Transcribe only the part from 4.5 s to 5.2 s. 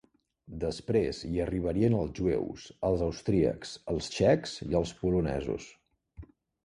i els